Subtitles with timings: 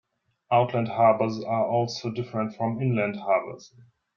[0.51, 3.71] Outland harbors are also different from inland harbors.